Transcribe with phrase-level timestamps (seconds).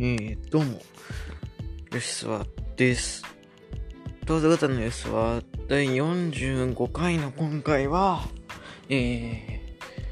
[0.00, 0.80] えー、どうも、
[1.90, 3.24] 吉沢です。
[4.26, 8.20] どうぞ方の吉沢第45回の今回は、
[8.88, 9.58] えー、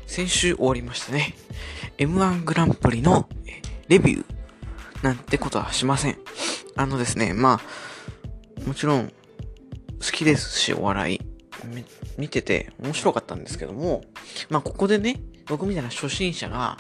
[0.09, 1.37] 先週終わりましたね。
[1.99, 3.29] M1 グランプリの
[3.87, 6.19] レビューなんてことはしません。
[6.75, 7.61] あのですね、ま
[8.65, 9.13] あ、もちろん好
[10.01, 11.21] きですし、お笑い。
[12.19, 14.03] 見てて面白かったんですけども、
[14.51, 16.77] まあここでね、僕みたいな初心者が、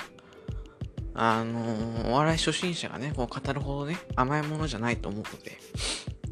[1.18, 5.58] あの、お笑い初心者がね、こう語るほどね、甘いものじゃないと思うので、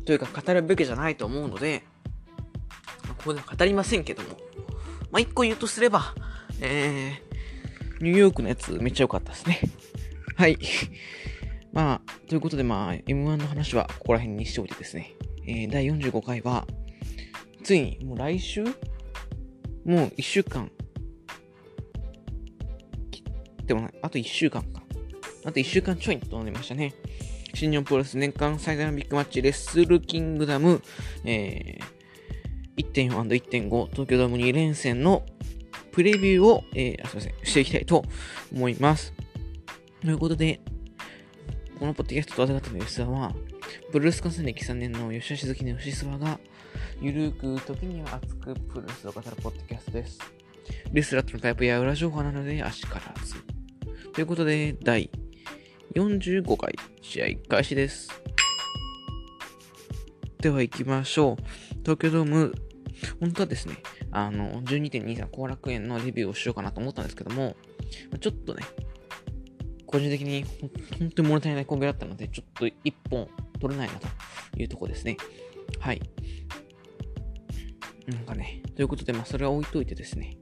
[0.05, 1.85] というか語るべきじゃないと思うので、
[3.09, 4.29] ここでは語りませんけども、
[5.11, 6.15] まあ、一個言うとすれば、
[6.61, 9.61] えー、ニューヨークのやつめっちゃ良かったですね。
[10.37, 10.59] はい。
[11.73, 15.15] まあ、ということでまあ、M1 の話はここら辺にしておいてですね、
[15.47, 16.67] えー、第45回は、
[17.63, 18.65] ついに、もう来週？
[18.65, 20.71] もう1週間
[23.67, 23.95] でもない。
[24.03, 24.83] あと1週間か。
[25.45, 26.95] あと1週間ちょいとなりましたね。
[27.55, 30.83] 新日本プロレス年間最大のビッグマッチ、レッスルキングダム、
[31.25, 35.25] えー、1.4&1.5 東京ドーム2連戦の
[35.93, 38.05] プレビューを、えー、すいません、していきたいと
[38.53, 39.15] 思います。
[40.01, 40.61] ということで、
[41.79, 43.35] このポッドキャストとわざ方の吉沢は、
[43.93, 46.41] プロレス観戦歴3年の吉橋好きの吉沢が、
[47.01, 50.19] ゆるく時には熱くプロレスを語るポッドキャストです。
[50.93, 53.35] レスラットのタイプや裏情報なので足からず。
[54.13, 55.11] ということで、第
[55.95, 58.11] 45回試合開始です。
[60.39, 61.45] では行きましょう。
[61.83, 62.53] 東京ドーム、
[63.21, 63.77] 本当はですね、
[64.11, 67.57] あの、12.23後楽園のレビューをしようかなと思ったんですけども、
[68.21, 68.63] ちょっとね、
[69.87, 70.45] 個人的に
[70.99, 73.29] 本当に物足りないコンビだったので、ちょっと1本
[73.61, 74.09] 取れないなと
[74.57, 75.17] いうとこですね。
[75.81, 76.03] はい。
[78.07, 80.37] なんかね、ということで、まあ、それは置いといてですね、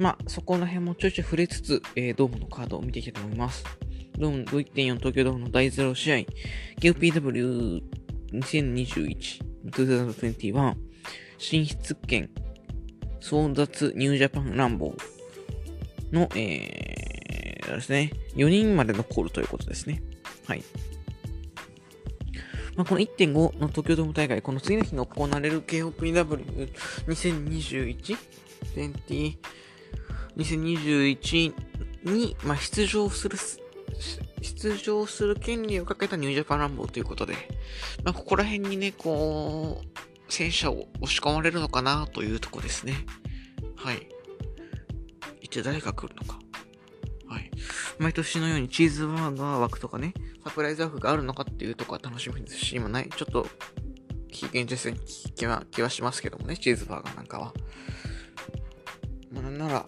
[0.00, 3.62] まあ、そこら辺もちょいちょい触れつつ、えー、ドームのカードを見ていきたいと思います。
[4.18, 6.16] ドーム1.4東京ドームの第0試合、
[6.80, 10.74] KOPW2021、2021
[11.36, 12.30] 進出権
[13.20, 14.96] 争奪ニュージャパンランボー
[16.14, 20.02] の、えー、ですね、4人まで残るということですね。
[20.46, 20.62] はい。
[22.74, 28.16] まあ、この1.5の東京ドーム大会、この次の日に行われる KOPW2021
[28.74, 29.36] 20
[30.36, 31.54] 2021
[32.04, 33.38] に、まあ、出場する、
[34.42, 37.34] 出場する権利をかけたニュージャパンランボーということで、
[38.04, 39.86] まあ、ここら辺にね、こう、
[40.28, 42.94] 戦車を押し込まれるのかなというとこですね。
[43.76, 44.08] はい。
[45.40, 46.38] 一体誰が来るのか。
[47.28, 47.50] はい。
[47.98, 50.14] 毎年のようにチーズバーガー枠とかね、
[50.44, 53.46] サプライズ枠があるのかっていうとこは楽しみですし、今ない、ちょっと、
[54.28, 57.52] 非現実的気は気はしますけどもね、チーズバーガーなんかは。
[59.60, 59.86] なら、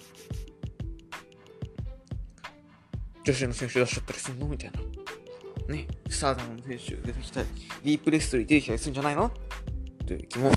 [3.25, 4.47] 女子の選手出しちゃったりするの？
[4.47, 4.81] みたいな。
[5.75, 7.49] ね、スターダムの選手出てきたり、
[7.85, 9.31] ディープレストリー出てきたりするんじゃないの？
[10.07, 10.51] という気も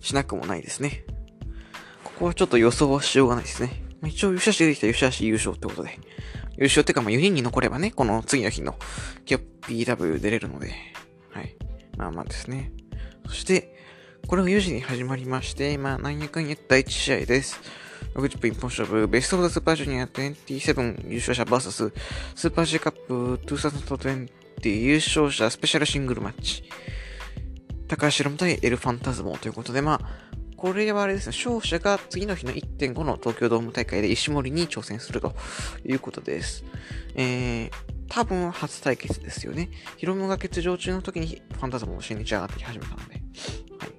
[0.00, 1.04] しなくもないですね。
[2.02, 3.82] ここはちょっと予想はしようがないですね。
[4.00, 5.98] ま、一応、吉橋出てきた吉橋優勝ってことで。
[6.56, 8.76] 優勝ってか、まあ、4人に残ればね、この次の日の
[9.26, 10.72] PW 出れるので。
[11.30, 11.56] はい。
[11.96, 12.72] まあまあですね。
[13.26, 13.76] そして、
[14.26, 17.60] これが4時に始まりまして、まあ、なんやかんや第1試合です。
[18.14, 21.92] 60分一本勝負、ベストオブザスーパージュニア27優勝者 VS
[22.34, 24.28] スーパー G カップ2020
[24.68, 26.64] 優勝者スペシャルシングルマッチ。
[27.88, 35.34] 高橋ロム対エルファンタズモということで、まあ、これはあれですね、勝者が次の日の1.5の東京ドーム大会で石森に挑戦すると
[35.84, 36.64] いうことです。
[37.14, 37.70] えー、
[38.08, 39.70] 多分初対決ですよね。
[39.96, 43.14] ヒロムが欠場中の時にファンタズモを新日上がってき始めたので。
[43.78, 43.92] はい。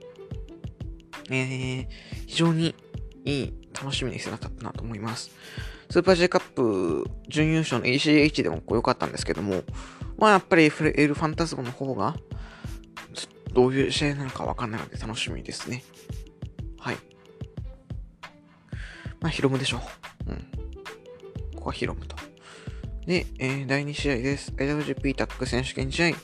[1.31, 1.87] えー、
[2.27, 2.75] 非常に
[3.25, 5.31] いい、楽しみにしてなかったなと思います。
[5.89, 9.63] スーパー J カップ準優勝の ACH でも良かったんですけども、
[10.17, 12.15] まあやっぱりエルファンタズモの方が、
[13.53, 15.83] どういう試合なのかわかんないので楽しみですね。
[16.79, 16.97] はい。
[19.19, 19.81] まあ、ヒロムでしょ
[20.27, 20.31] う。
[20.31, 20.37] うん。
[21.55, 22.15] ここはヒロムと。
[23.05, 24.51] で、えー、第2試合です。
[24.51, 26.15] IWGP タック選手権試合。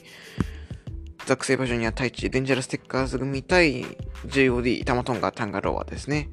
[1.25, 3.83] ザック・セイバージュニア対地、デンジャラステッカーズ組対
[4.27, 6.30] JOD、タマトンガ、タンガローアですね。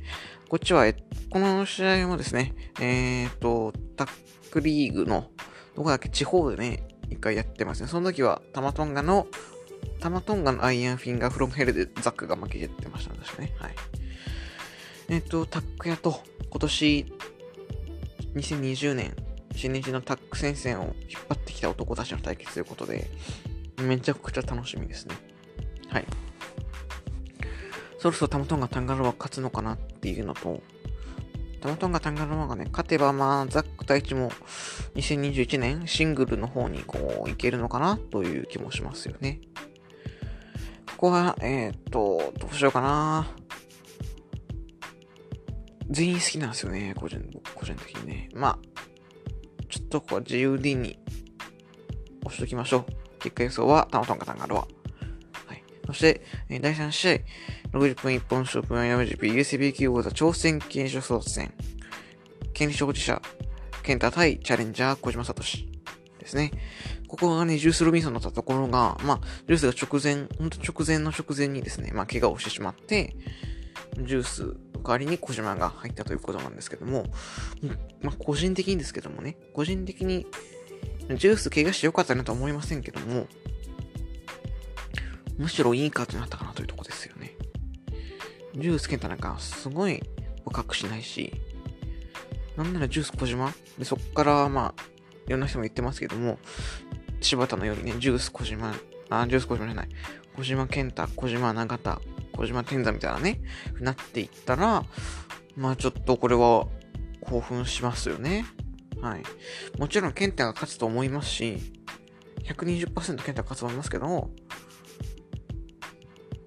[0.49, 0.93] こっちは、
[1.31, 4.08] この試合もですね、えーと、タッ
[4.51, 5.31] グリーグの、
[5.75, 7.88] どこだっけ、地方でね、一回やってますね。
[7.88, 9.26] その時は、タマトンガの、
[10.00, 13.52] タマトンガのアイアンフィンガーフロムヘルでザックが負けてってました、確かね。
[13.58, 13.75] はい。
[15.08, 17.12] えっ、と、タッグは、今年、
[18.35, 19.17] 2020年、
[19.56, 23.08] 新日のタッグ戦線を引っ張ってきた男たちの対決ということで、
[23.82, 25.14] めちゃくちゃ楽しみですね。
[25.88, 26.06] はい。
[28.05, 30.61] そろそろタマトンがタンガロは勝つのかなっていうのと、
[31.62, 34.31] トムトンがタンガロマがね、勝てばまあ、ザック大地も
[34.95, 39.41] 2021年シングルの方にこう、いけるのかなという気もしますよね。
[40.87, 43.27] ここは、えー、っと、どうしようかな。
[45.89, 47.23] 全員好きなんですよね、個人、
[47.55, 48.29] 個人的にね。
[48.35, 48.59] まあ、
[49.71, 50.99] ちょっとこう、自由 D に
[52.23, 53.21] 押しときましょう。
[53.21, 54.69] 結果予想は、タマトンがタンガロは。
[55.87, 57.25] そして、第3試
[57.73, 61.53] 合、60分1本勝負 IWGP USB 級王座挑戦権勝争戦。
[62.55, 63.21] 権利所持者、
[63.83, 65.43] ケンタ対チャレンジャー小島聡
[66.19, 66.53] ですね。
[67.09, 73.15] ここがね、ジュース・ロビンソンだったところが、まあ、ジュースが直前、ほんと直前の直前にですね、まあ、怪我をしてしまって、
[73.99, 77.07] ジュース代わりに小島が入ったということなんですけども、
[78.03, 80.27] まあ、個人的にですけどもね、個人的に、
[81.17, 83.27] ジュース怪我してよかったなとは思いませんけども、
[85.39, 87.37] むしろいいカードになったかなというとこですよね。
[88.55, 90.01] ジュースケンタなんかすごい
[90.45, 91.33] 深くしないし、
[92.57, 93.53] なんならジュース小島？
[93.79, 94.83] で、そっからまあ、
[95.27, 96.39] いろんな人も言ってますけども、
[97.21, 98.75] 柴田のようにね、ジュース小島、
[99.11, 99.89] あ、ジュース小島じゃない、
[100.37, 102.01] 小島健太、小島永田、
[102.33, 103.41] 小島天山みたいなね、
[103.81, 104.85] なっていったら、
[105.57, 106.69] まあちょっとこれは
[107.21, 108.45] 興奮しますよね。
[109.01, 109.23] はい。
[109.79, 111.59] もちろん健太が勝つと思いますし、
[112.45, 114.31] 120%健太が勝つと思いますけど、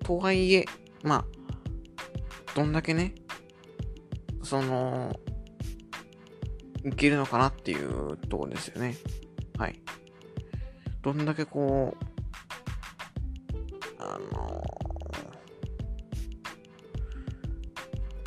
[0.07, 0.65] とはいえ、
[1.03, 1.25] まあ、
[2.55, 3.13] どんだけね、
[4.41, 5.13] その、
[6.85, 8.95] いけるのかなっていうところですよね。
[9.57, 9.81] はい。
[11.01, 12.05] どんだけこう、
[13.99, 14.63] あの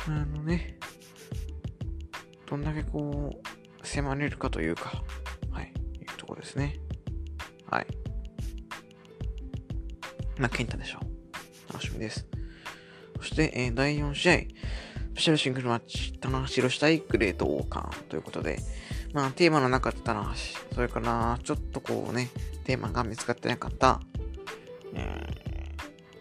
[0.07, 0.77] あのね、
[2.45, 3.41] どんだけこ
[3.83, 5.01] う、迫れるかというか、
[5.49, 6.79] はい、いうとこですね。
[7.71, 7.87] はい。
[10.37, 11.10] まあ、健太でしょう。
[11.81, 12.27] 楽しみです。
[13.17, 14.37] そして、えー、第4試合、ス
[15.15, 18.59] ペシャルシングルマッチ、棚橋宏対グレート王冠ということで、
[19.13, 20.31] まあ、テーマの中で棚
[20.69, 22.29] 橋、それからちょっとこうね、
[22.65, 23.99] テーマが見つかってなかった、
[24.93, 25.25] え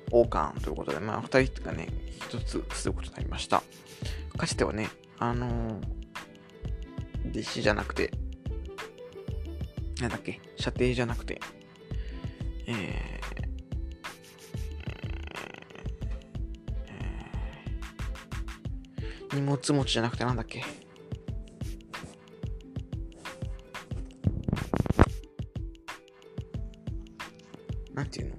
[0.07, 1.89] ー、王冠ということで、まあ、二人がね、
[2.27, 3.63] 一つすることになりました。
[4.39, 8.13] かつてはね、あのー、弟子じゃなくて、
[10.01, 11.39] なんだっけ、射程じゃなくて、
[12.67, 13.10] え
[19.33, 20.63] 荷物持ちじゃなくてなんだっけ？
[27.95, 28.37] なんていうの？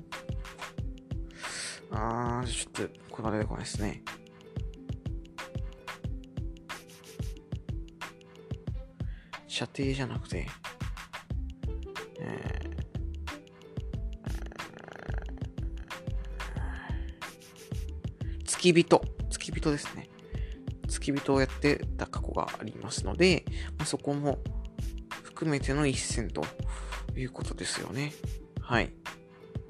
[1.91, 4.03] あー、ちょっと、これ出てこないですね。
[9.47, 10.47] 射程じゃなくて、
[12.19, 19.01] えー、付き人。
[19.29, 20.09] 付き人ですね。
[21.11, 23.45] 付き人をやってた過去がありますので、
[23.77, 24.39] まあ、そこも
[25.23, 26.45] 含めての一戦と
[27.15, 28.13] いうことですよね。
[28.61, 28.93] はい。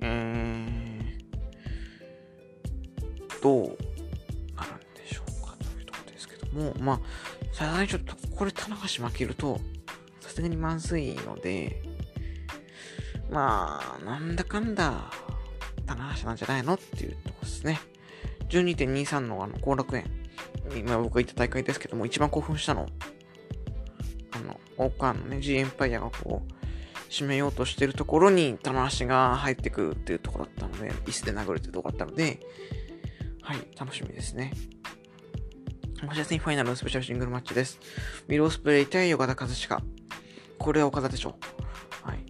[0.01, 6.99] えー、どうなるんでしょうかというところですけども、まあ、
[7.53, 9.59] さすがにちょっとこれ、棚橋負けると、
[10.19, 11.83] さすがにまずいので、
[13.29, 15.11] まあ、なんだかんだ、
[15.85, 17.79] 棚橋なんじゃないのっていうところですね。
[18.49, 20.20] 12.23のあの、後楽園。
[20.77, 22.87] 今僕が行った大会ですけども、一番興奮したの、
[24.31, 26.53] あの、オーカーのね、G エンパイアがこう、
[27.11, 32.39] 締めようとしてるところに玉足が入ってくるっていうところだったので、椅子で殴るっていうところだったので、
[33.41, 34.53] はい、楽しみですね。
[36.07, 37.79] マシャセンファイナルのスペシャルシングルマッチです。
[38.27, 39.83] ミロースプレイ対岡田和親。
[40.57, 41.35] これは岡田でしょ
[42.05, 42.09] う。
[42.09, 42.25] はい。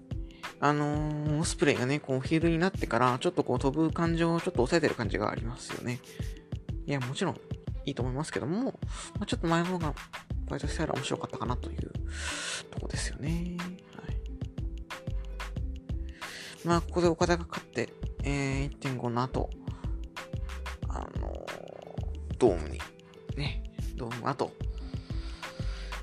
[0.60, 6.00] あのー、オスプレイがね、こうヒールになってから、ちょっとこう飛ぶ感じをちょっと抑えてる感じがありますよね。
[6.86, 7.38] いや、もちろん、
[7.86, 8.80] いいと思いますけども、
[9.16, 9.94] まあ、ちょっと前の方が
[10.50, 11.92] バイトスタイル面白かったかなという
[12.70, 13.58] とこですよね。
[13.96, 14.18] はい。
[16.66, 17.90] まあ、ここで岡田が勝って、
[18.24, 19.50] えー、1.5の後、
[20.90, 22.80] あのー、ドームに、
[23.36, 23.64] ね、
[23.96, 24.52] ドーム後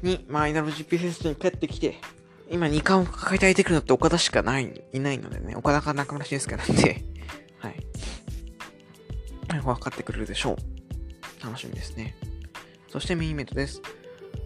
[0.02, 1.97] に、まあ、IWGP 選手に帰ってきて、
[2.50, 7.04] 今2冠を抱えてくるのって岡田しかない、いないのでね、岡田か中村俊介なんで、
[7.58, 7.88] はい。
[9.62, 10.77] 分かってくれるでしょう。
[11.42, 12.14] 楽しみですね。
[12.88, 13.83] そしてメインイベントです。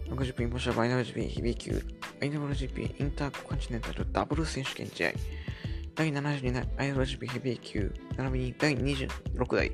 [0.09, 1.85] 60分ポシャバイナル GP 響級
[2.21, 5.11] IWGP インターコンチネンタルダブル選手権試合
[5.95, 9.71] 第72代 IWGP ヘビー級並びに第26代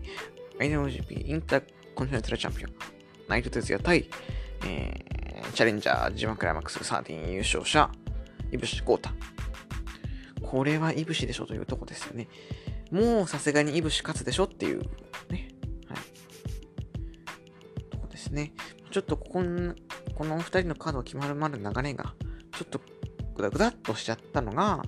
[0.60, 2.72] IWGP インターコンチネンタルチャンピオン
[3.28, 4.10] ナイト哲也対、
[4.66, 7.92] えー、チャレンジャー G1 クライマックス13優勝者
[8.52, 9.14] イブシ・コータ
[10.42, 12.28] これはイブシでしょというとこですよね
[12.92, 14.82] もうさすがにイブシ勝つでしょっていう
[18.30, 18.54] ですね。
[18.92, 19.42] ちょっとここ
[20.16, 22.14] この2人のカードが決まるまで流れが、
[22.52, 22.80] ちょっと
[23.36, 24.84] グダグダっとしちゃったのが、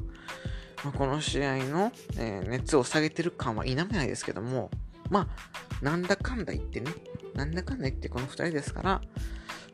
[0.83, 4.71] まあ、この試合の、えー、熱を下げてる感は否めないですけども、
[5.10, 5.29] ま
[5.81, 6.91] あ、なんだかんだ言ってね、
[7.36, 9.01] なんだかんだ言ってこの2人ですから、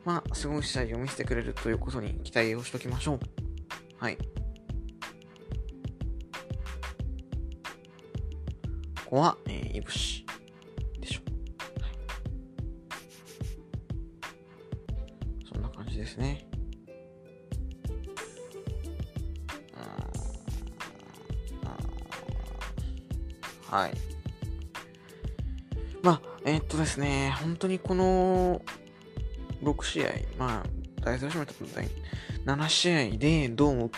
[0.04, 3.20] まあ、すごい試合を見せてくれるということに期待をしておきましょう。
[3.98, 4.16] はい。
[9.04, 10.27] ここは、えー、いぶし
[16.18, 16.48] ね。
[23.70, 23.92] はい。
[26.02, 28.62] まあ、えー、っとですね、本当にこの
[29.62, 30.66] 6試合、まあ、
[31.02, 31.88] 大体締めたことない
[32.46, 33.90] 7試合でドーム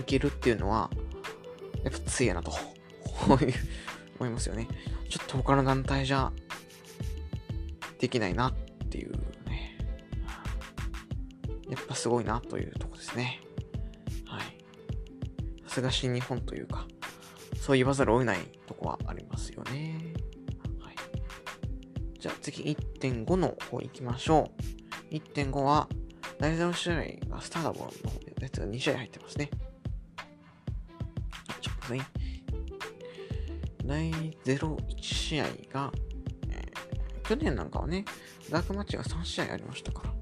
[0.00, 0.90] いけるっていうのは、
[1.82, 2.52] やっぱ強いなと
[3.26, 4.68] 思いますよね。
[5.08, 6.30] ちょっと他の団体じゃ
[7.98, 8.54] できないなっ
[8.90, 9.14] ていう。
[11.68, 13.40] やっぱすごいなというとこですね。
[14.26, 14.42] はい。
[15.66, 16.86] さすが新日本というか、
[17.60, 20.14] そう言わざるを得ないとこはありますよね。
[20.80, 20.94] はい。
[22.18, 24.50] じゃあ次1.5の方行きましょ
[25.10, 25.14] う。
[25.14, 25.88] 1.5は、
[26.38, 29.50] 第0試合がスターダムの方で、やつが2試合入ってますね。
[31.60, 32.06] ちょっとね。
[33.84, 35.92] 第01試合が、
[36.50, 38.04] えー、去年なんかはね、
[38.50, 40.15] ダークマッチが3試合ありましたから。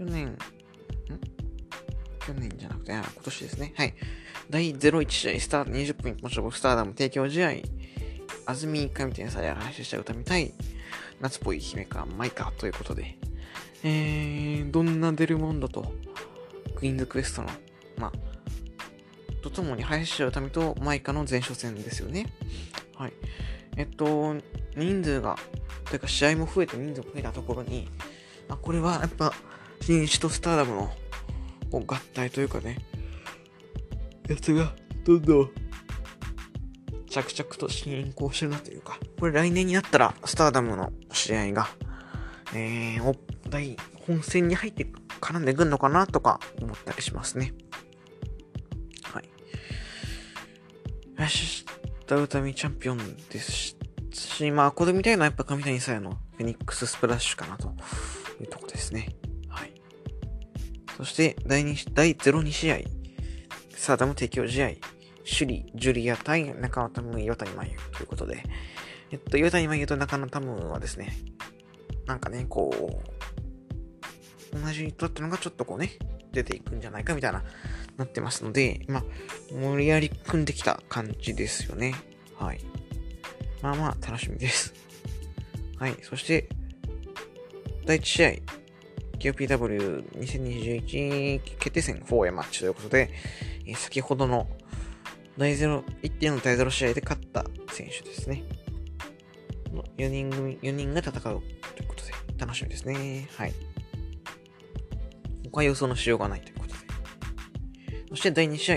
[0.00, 0.38] 去年、ん？
[2.20, 3.74] 去年じゃなくて、今年ですね。
[3.76, 3.94] はい。
[4.48, 7.50] 第01試合、スタート20分一本勝負、スターダム提供試合、
[8.46, 10.54] 安住神店さえ配信した歌みたい、
[11.20, 13.18] 夏っぽい姫か、マイカということで、
[13.84, 15.92] えー、どんなデルモンドと、
[16.76, 17.48] クイーンズクエストの、
[17.98, 18.12] まあ、
[19.42, 22.32] とともに林下歌美とマイカの前哨戦ですよね。
[22.96, 23.12] はい。
[23.76, 24.34] えっと、
[24.74, 25.36] 人数が、
[25.84, 27.86] というか試合も増えて人数も増えたところに、
[28.48, 29.34] あ、これはやっぱ、
[29.90, 30.88] 新一とスターダムの
[31.72, 31.82] 合
[32.14, 32.78] 体というかね、
[34.28, 34.72] やつが
[35.04, 35.50] どんどん
[37.10, 41.66] 着々と進行してるなというか、これ来年になったらスターダムの試合が、
[42.54, 43.18] えー、
[43.48, 44.86] 大本戦に入って
[45.20, 47.52] 絡んでくんのかなとか思ったりしますね。
[49.12, 49.28] はい。
[51.20, 51.66] よし、
[52.06, 53.74] ダウタミチャンピオンです
[54.12, 57.74] し、まあ、これみたいなやっぱ神谷さやのフェニックススプラッシュかなと
[58.40, 59.08] いうとこですね。
[61.00, 62.78] そして第2、第02試合、
[63.70, 64.70] サーダム提供試合、
[65.24, 68.44] シュリ、ジュリア対中野タム、岩谷真由ということで、
[69.10, 71.16] えっと、岩谷真由と中野タムはですね、
[72.04, 73.00] なんかね、こ
[74.52, 75.92] う、同じ人ってのがちょっとこうね、
[76.32, 77.44] 出ていくんじゃないかみたいな、
[77.96, 79.04] なってますので、まあ、
[79.54, 81.94] 無理やり組んできた感じですよね。
[82.38, 82.60] はい。
[83.62, 84.74] まあまあ、楽しみです。
[85.78, 85.96] はい。
[86.02, 86.46] そして、
[87.86, 88.59] 第1試合、
[89.20, 93.10] QPW2021 決定戦 4A マッチということで、
[93.66, 94.48] え先ほどの
[95.38, 98.42] 第0、1点の第0試合で勝った選手ですね。
[99.96, 101.34] 4人組、4人が戦うという
[101.88, 103.28] ことで、楽しみですね。
[103.36, 103.52] はい。
[105.52, 106.78] 他予想のしようがないということで。
[108.10, 108.76] そして第2試合、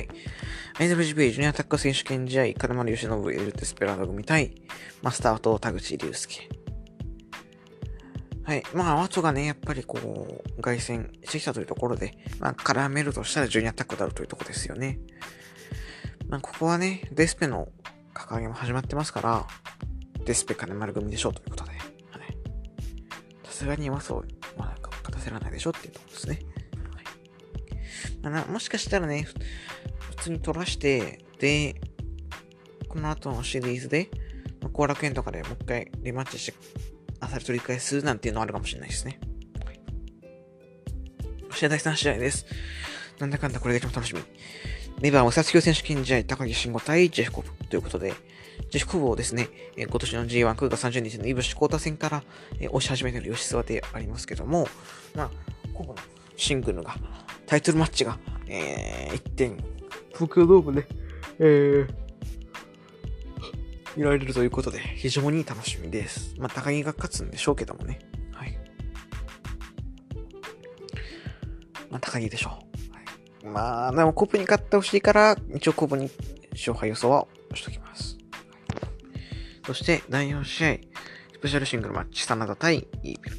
[0.79, 4.53] IWGP ジュニアタック選手権試合、金丸義信エルテスペラード組対、
[5.01, 6.62] マスターと田口竜介。
[8.45, 8.63] はい。
[8.73, 14.99] まあ、ワトがね、やっぱりこう、凱旋してきたというところで、まあ、絡めるとしたらジュニアタックだろうというところですよね。
[16.27, 17.69] まあ、ここはね、デスペの
[18.13, 19.47] 掲げも始まってますから、
[20.25, 21.79] デスペ金丸組でしょうということで、はい。
[23.45, 24.25] さすがにワト、
[24.57, 26.39] まあ、なんか勝たせらないでしょっていうところですね。
[28.23, 28.33] はい。
[28.33, 29.25] まあ、もしかしたらね、
[29.99, 31.79] 普通に取らして、で、
[32.89, 34.09] この後のシリーズで、
[34.73, 36.53] 後楽園とかでもう一回リマッチして
[37.23, 39.19] あさり取り返すなんていうのあるかもしれないですね。
[41.49, 42.45] そして第3試合です。
[43.19, 44.21] なんだかんだこれだけも楽しみ。
[45.01, 48.13] 2番はサツキ選手権試合、高木慎吾対ジェフコブということで、
[48.69, 52.23] ジェフコブをですね、今年の G1 9月30日のイブシコータ戦から、
[52.59, 54.67] え押し始めている吉沢でありますけども、
[55.15, 55.31] まあ、
[55.73, 55.95] コブの
[56.35, 56.95] シングルが、
[57.45, 59.57] タイトルマッチが、えー、1点、
[60.13, 60.87] 東京ドームで、
[61.39, 62.02] えー、
[63.95, 66.35] 見られるということで、非常に楽しみです。
[66.37, 67.99] まあ、高木が勝つんでしょうけどもね。
[68.31, 68.57] はい。
[71.89, 72.59] まあ、高木でしょ
[73.41, 73.45] う。
[73.45, 76.09] はい、まあ、でもコップに勝ってほしいから、一応コップに
[76.51, 78.17] 勝敗予想はしときます。
[79.65, 80.77] そして、第4試合、
[81.33, 83.37] スペシャルシングルマッチ、サナダ対イービル。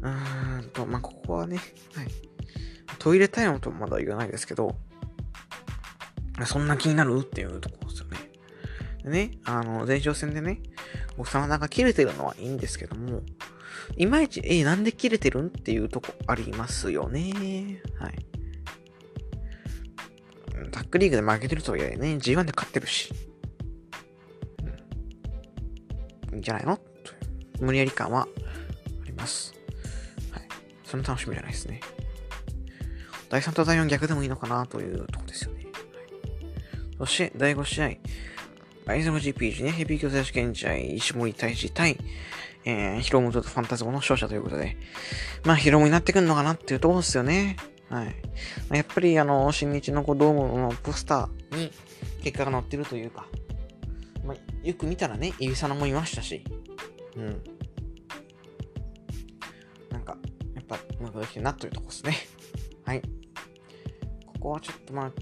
[0.00, 1.58] うーんと、まあ、ここはね、
[1.94, 2.08] はい。
[2.98, 4.76] トイレタイムとまだ言わないですけど、
[6.46, 7.77] そんな気になるっていうとこ
[9.08, 9.32] ね。
[9.44, 10.60] あの、前哨戦でね、
[11.16, 13.22] 僕真田が切れてるのはいいんですけども、
[13.96, 17.80] いまいち、えなんで切れてるんっていうとこありますよね。
[17.98, 18.26] はい。
[20.70, 23.12] タックリーグで負けてるとはいえね、G1 で勝ってるし。
[26.32, 26.76] いいんじゃないの？
[26.76, 26.82] と
[27.60, 29.54] 無理やり感はあります。
[30.30, 30.48] はい。
[30.84, 31.80] その楽しみじゃないですね。
[33.28, 35.64] 第3と第4逆でもいいのかなというとこですよね。
[35.64, 35.74] はい、
[36.98, 37.90] そして、第5試合。
[38.88, 41.98] ISMGP ジュニアヘビー級選手権試合、石森大治対、
[42.64, 44.78] えー、ヒロムとファンタズモの勝者ということで、
[45.44, 47.56] まあ、ヒロムになってくるのかなっていうところですよね。
[47.90, 48.14] はい。
[48.74, 51.70] やっぱり、あの、新日のドームのポスターに
[52.22, 53.26] 結果が載ってるというか、
[54.24, 56.42] まあ、よく見たらね、イビサナもいましたし、
[57.16, 57.42] うん。
[59.90, 60.16] なんか、
[60.54, 62.16] やっぱ、うまくできてるなというとこですね。
[62.86, 63.02] はい。
[64.26, 65.12] ここはちょっとまあ、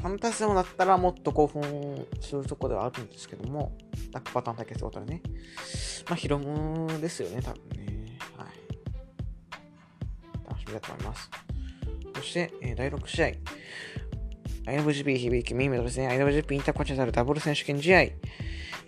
[0.00, 3.76] ファンタジーだったらもっと興奮するとこではあるんですけども、
[4.12, 5.22] ダックパターン対決ってことでね。
[6.08, 8.18] まあ、ヒロムですよね、多分ね。
[8.36, 8.48] はい。
[10.48, 11.30] 楽しみだと思います。
[12.16, 13.32] そして、えー、第6試合。
[14.70, 16.08] IWGP 響きミーメドですね。
[16.08, 18.00] IWGP インターコンチャルダブル選手権試合。
[18.00, 18.12] え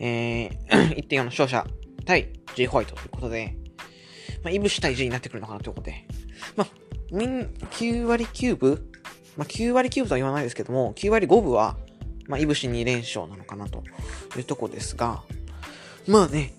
[0.01, 1.67] ー、 1.4の勝者
[2.07, 3.55] 対 J ホワイトということで、
[4.43, 6.07] まあ、イブシ対 J になってくるのかなということで、
[6.57, 6.69] まあ、
[7.11, 8.92] みん、9割9分
[9.37, 11.77] まあ、9割9分とは言わないですけども、9割5分は、
[12.27, 13.83] まあ、いぶし2連勝なのかなと
[14.37, 15.23] いうとこですが、
[16.07, 16.53] まあね、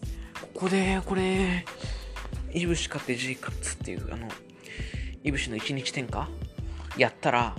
[0.54, 1.66] ここで、これ、
[2.54, 4.30] いぶし勝って G 勝つっていう、あの、
[5.24, 6.30] いぶしの1日転下
[6.98, 7.56] やったら、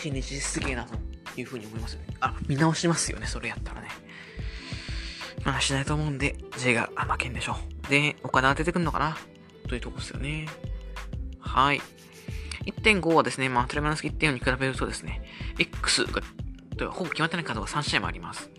[0.00, 0.94] 新日すげえなと
[1.36, 2.14] いうふうに思いますよね。
[2.20, 3.88] あ、見直しますよね、それやったらね。
[5.44, 7.56] まあ、しないと思うんで、J が負けんでしょ
[7.86, 7.90] う。
[7.90, 9.16] で、お金当ててくんのかな？
[9.68, 10.46] というとこですよね。
[11.38, 11.80] はい。
[12.66, 15.22] 1.5はですね、まあ、トレマナスキ1.4に比べるとですね、
[15.58, 16.22] X が、
[16.90, 18.50] ほぼ決まってないカードが3試合もあります。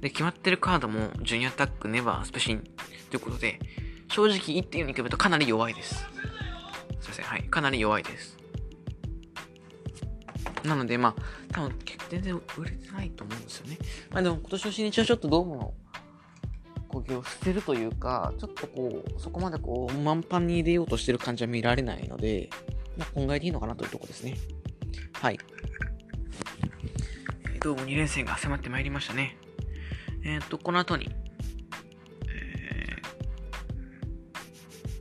[0.00, 2.64] で、決まってるカードも、ジュニアタック、ネバー、スペシン
[3.10, 3.60] ということで、
[4.08, 5.94] 正直1.4に比べるとかなり弱いです。
[7.00, 8.36] すいません、はい、かなり弱いです。
[10.64, 11.22] なので、まあ、
[11.52, 13.78] 多分、全然売れてないと思うんですよね。
[14.10, 15.74] まあでも、今年の新日はちょっとどうも、
[16.88, 22.50] 攻撃を捨てるというか、ちょっとこう、そこまでこう、満帆に入れようとしてる感じは見られないので、
[22.96, 24.36] まあ、今回でいいのかなというところですね。
[25.14, 25.38] はい。
[27.62, 29.38] どうも2連戦が迫ってまいりましたね。
[30.24, 31.08] えっ、と、この後に、
[32.28, 32.96] え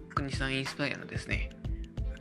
[0.10, 1.49] ー、国さんインスパイアのですね、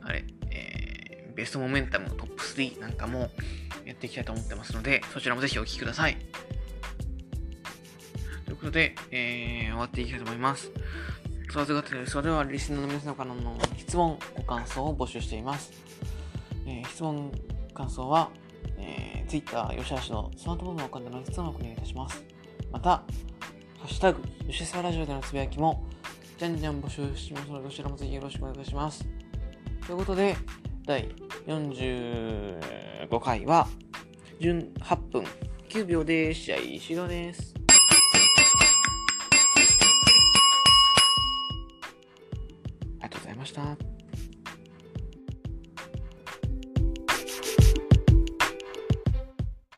[0.03, 3.31] あれ、えー、ベストモメンタムのトップ3なんかも
[3.85, 6.17] やっていきたいと思ってますので、そちらもぜひお聴きください。
[8.47, 10.73] ということで、えー、終わっていきたいと思います。
[11.51, 15.73] それではリスナーの皆様からの質問、ご感想を募集しています。
[16.65, 17.33] えー、質問、
[17.75, 18.31] 感想は、
[18.79, 22.23] えー、Twitter、吉橋のスマートフォンのお金の質問をお願いいたします。
[22.71, 23.05] また、ハ
[23.85, 25.85] ッシュタグ、吉沢ラジオでのつぶやきも、
[26.39, 29.05] じゃんじゃん募集しますので、どちらもぜひよろしくお願いします。
[29.85, 30.37] ということで、
[30.87, 31.09] 第
[31.49, 33.67] 45回は、
[34.39, 35.25] 18分
[35.69, 37.60] 9秒で試合終了です。
[43.41, 43.90] ました。